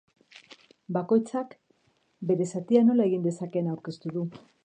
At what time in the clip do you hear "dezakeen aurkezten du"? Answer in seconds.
3.29-4.27